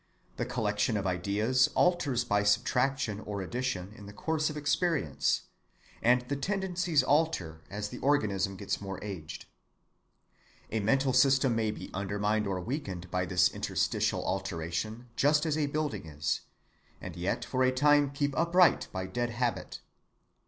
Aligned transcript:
The 0.37 0.47
collection 0.47 0.97
of 0.97 1.05
ideas 1.05 1.69
alters 1.75 2.23
by 2.25 2.41
subtraction 2.41 3.19
or 3.19 3.37
by 3.37 3.43
addition 3.43 3.93
in 3.95 4.07
the 4.07 4.13
course 4.13 4.49
of 4.49 4.57
experience, 4.57 5.43
and 6.01 6.21
the 6.23 6.35
tendencies 6.35 7.03
alter 7.03 7.61
as 7.69 7.89
the 7.89 7.99
organism 7.99 8.55
gets 8.55 8.81
more 8.81 8.97
aged. 9.03 9.45
A 10.71 10.79
mental 10.79 11.13
system 11.13 11.55
may 11.55 11.69
be 11.69 11.91
undermined 11.93 12.47
or 12.47 12.59
weakened 12.61 13.11
by 13.11 13.27
this 13.27 13.47
interstitial 13.49 14.25
alteration 14.25 15.07
just 15.15 15.45
as 15.45 15.55
a 15.55 15.67
building 15.67 16.07
is, 16.07 16.41
and 16.99 17.15
yet 17.15 17.45
for 17.45 17.61
a 17.61 17.71
time 17.71 18.09
keep 18.09 18.35
upright 18.35 18.87
by 18.91 19.05
dead 19.05 19.29
habit. 19.29 19.81